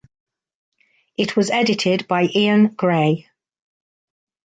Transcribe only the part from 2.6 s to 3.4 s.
Gray.